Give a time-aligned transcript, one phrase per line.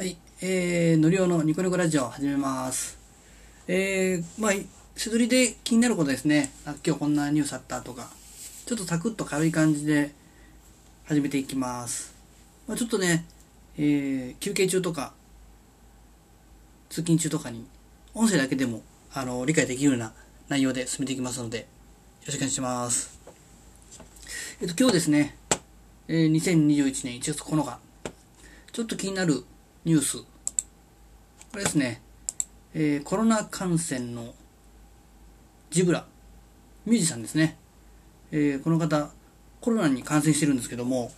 [0.00, 2.96] はい、えー、のりおのニコニコラジオ始めます。
[3.68, 4.52] えー、まあ、
[4.96, 6.50] 素取りで気になることですね。
[6.64, 8.08] あ今日こんなニュースあったとか、
[8.64, 10.14] ちょっとサクッと軽い感じで
[11.04, 12.14] 始めていきます。
[12.66, 13.26] まあ、ちょっとね、
[13.76, 15.12] えー、休憩中とか、
[16.88, 17.66] 通勤中とかに、
[18.14, 18.80] 音声だけでも、
[19.12, 20.14] あの、理解できるような
[20.48, 21.64] 内容で進めていきますので、よ
[22.24, 23.20] ろしくお願いします。
[24.62, 25.36] えっと、今日ですね、
[26.08, 27.78] えー、2021年1月9日、
[28.72, 29.44] ちょっと気になる
[29.82, 30.18] ニュース。
[30.18, 30.26] こ
[31.56, 32.02] れですね、
[32.74, 34.34] えーコロナ感染の
[35.70, 36.04] ジブラ、
[36.84, 37.56] ミュージシャンですね。
[38.30, 39.10] えーこの方、
[39.62, 41.10] コロナに感染してるんですけども、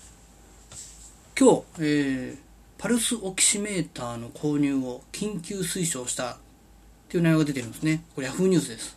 [1.37, 2.39] 今日、えー
[2.79, 6.37] パルスオキシメーターの購入を緊急推奨したっ
[7.09, 8.05] ていう内容が出てるんですね。
[8.15, 8.97] これ Yahoo ニュースです。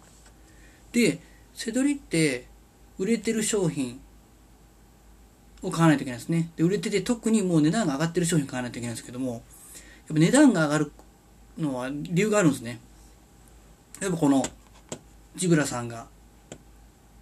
[0.91, 1.19] で、
[1.55, 2.45] セドリって
[2.99, 3.99] 売れてる商品
[5.67, 6.49] を買わないといけないですね。
[6.55, 9.41] で、売れてて特にもう値段が上がってる商品を買わないといけないんですけども、やっ
[10.09, 10.91] ぱ値段が上がる
[11.57, 12.79] のは理由があるんですね。
[14.01, 14.43] やっぱこの
[15.35, 16.07] ジブラさんが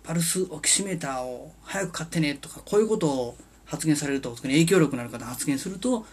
[0.04, 6.06] パルスオキシメーターを早く買ってねとかこういうことを発言されると特に影響力のある方発言すると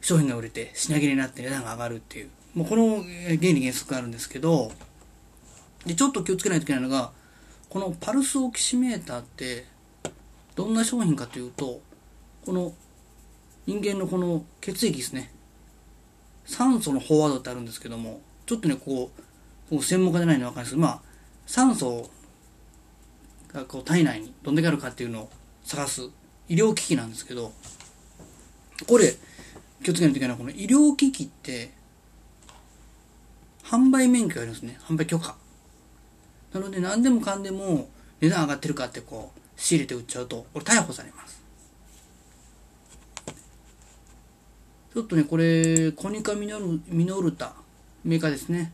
[0.00, 4.70] 商品が売れて品切れになって値段が上がるっていうもうこの原理原則があるんですけど
[5.84, 7.10] でちょっと気をつけないといけないのが
[7.68, 9.66] このパルスオキシメーターって
[10.58, 11.80] どんな商品かというと
[12.44, 12.72] この
[13.64, 15.30] 人間のこの血液ですね。
[16.46, 21.00] 酸素の飽和度ってあるんですけどもちょっとねこうこう専門家じゃないのは分かるんですけどまあ
[21.46, 22.10] 酸素
[23.52, 25.30] がこう体内にどんだけあるかっていうのを
[25.62, 26.10] 探す
[26.48, 27.52] 医療機器なんですけど
[28.88, 29.14] これ
[29.84, 31.70] 気をつけないといけないのはこの医療機器って
[33.62, 34.76] 販売免許があるんですね。
[34.82, 35.36] 販売許可。
[36.52, 37.88] なので何でもかんでも
[38.20, 41.42] 値段上がってるかってこう仕入れて売っちゃうとこれ逮捕されます。
[44.94, 47.52] ちょっとねこれコニカミノルミノルタ
[48.04, 48.72] メーカーですね。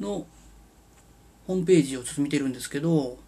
[0.00, 0.26] の
[1.46, 3.18] ホームページをちょっと見てるんですけど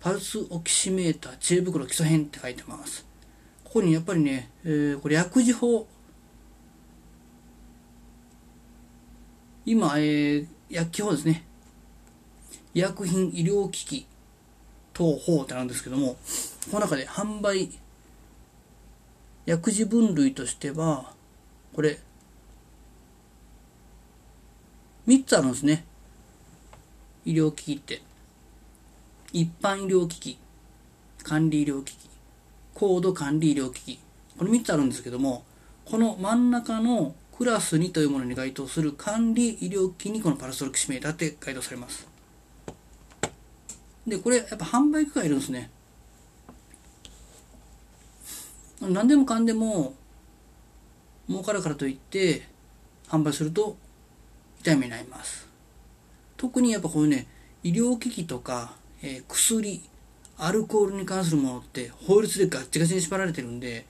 [0.00, 3.06] パルスオキシメーター知恵袋基礎編って書いてます。
[3.64, 5.88] ここにやっぱりね、えーこれ薬事法。
[9.66, 11.44] 今、えー薬機法ですね。
[12.74, 14.06] 医薬品医療機器。
[14.94, 16.16] 等法ってあるんですけども
[16.70, 17.68] この中で販売
[19.44, 21.12] 薬事分類としては
[21.74, 21.98] これ
[25.06, 25.84] 3つあるんですね。
[27.26, 28.00] 医療機器って。
[29.32, 30.38] 一般医療機器
[31.24, 32.08] 管理医療機器
[32.72, 33.98] 高度管理医療機器。
[34.38, 35.44] これ3つあるんですけども
[35.84, 42.13] この真ん中のクラス2というものに該当する管理医療機器にこのパルスオキシメーターって該当されます。
[44.06, 45.70] でこれやっぱ販売許可がいるんですね。
[48.80, 49.94] 何でもかんでも
[51.28, 52.46] 儲かるからといって
[53.08, 53.76] 販売すると
[54.60, 55.48] 痛い目に遭います。
[56.36, 57.26] 特にやっぱこういうね
[57.62, 59.82] 医療機器とか、えー薬
[60.36, 63.86] アルコールに関するものって法律でガッチガチに縛られてるんで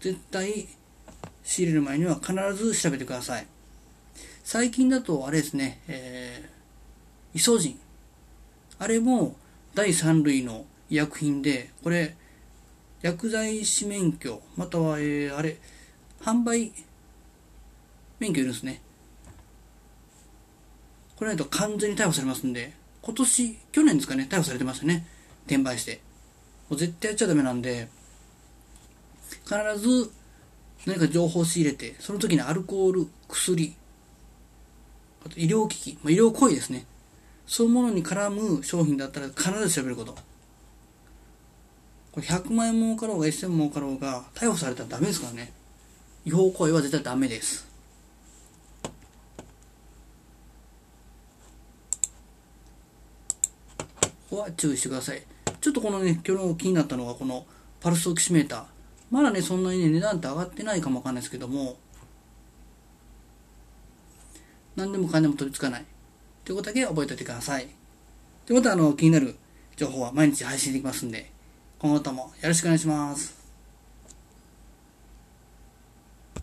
[0.00, 0.68] 絶対
[1.42, 3.46] 仕入れる前には必ず調べてください。
[4.44, 7.78] 最近だとあれですね、えーイソジン
[8.78, 9.36] あれも
[9.78, 12.16] 第3類の医薬品でこれ
[13.00, 15.56] 薬剤師免許または、えーあれ
[16.20, 16.72] 販売
[18.18, 18.82] 免許いるんですね。
[21.14, 22.72] これないと完全に逮捕されますんで
[23.02, 25.06] 今年去年ですかね逮捕されてましたね。
[25.46, 26.00] 転売して。
[26.68, 27.86] もう絶対やっちゃダメなんで
[29.44, 30.10] 必ず
[30.86, 33.76] 何か情報を仕入れてその時にアルコール薬
[35.24, 36.84] あと医療機器、まあ、医療行為ですね。
[37.48, 40.12] そういうものに絡む商品だったら必ず調べること。
[42.12, 45.52] これ100万円儲かろうが1000万儲かろうが逮捕されたらダメですからね。
[46.26, 47.66] 違法行為は絶対ダメです。
[54.02, 55.22] ここは注意してください。
[55.58, 57.46] ちょっとこのね今日の気になったのがこの
[57.80, 58.64] パルスオキシメーター。
[59.10, 61.78] まだねそんなにね値段って上がってないかもわかんないですけども。
[64.76, 65.84] 何でもかんでも取り付かない。
[66.48, 67.68] ということだけ覚えておいてください。
[68.46, 69.36] ということはあの気になる
[69.76, 71.30] 情報は毎日配信できますんで
[71.78, 73.37] 今後ともよろしくお願いします。